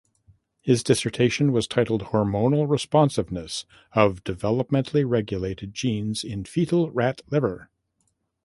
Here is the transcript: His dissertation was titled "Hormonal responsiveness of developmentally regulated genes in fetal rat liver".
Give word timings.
His 0.61 0.81
dissertation 0.81 1.51
was 1.51 1.67
titled 1.67 2.05
"Hormonal 2.05 2.67
responsiveness 2.67 3.67
of 3.93 4.23
developmentally 4.23 5.07
regulated 5.07 5.75
genes 5.75 6.23
in 6.23 6.43
fetal 6.43 6.89
rat 6.89 7.21
liver". 7.29 7.69